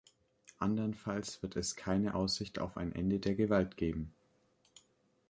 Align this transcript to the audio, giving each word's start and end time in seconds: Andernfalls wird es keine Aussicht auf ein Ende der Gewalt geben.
Andernfalls 0.57 1.43
wird 1.43 1.55
es 1.55 1.75
keine 1.75 2.15
Aussicht 2.15 2.57
auf 2.57 2.75
ein 2.75 2.91
Ende 2.91 3.19
der 3.19 3.35
Gewalt 3.35 3.77
geben. 3.77 4.15